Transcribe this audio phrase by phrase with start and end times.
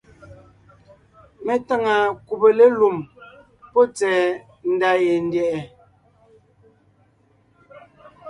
[1.45, 1.95] Mé táŋa
[2.27, 2.97] kùbe lélùm
[3.71, 4.21] pɔ́ tsɛ̀ɛ
[4.73, 5.61] ndá yendyɛ̀ʼɛ.